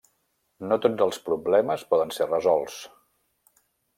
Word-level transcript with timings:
No 0.69 0.77
tots 0.85 1.03
els 1.07 1.19
problemes 1.27 1.85
poden 1.93 2.15
ser 2.17 2.29
resolts. 2.31 2.79